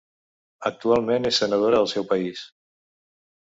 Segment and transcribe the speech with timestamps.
[0.69, 2.43] Actualment és senadora al seu país.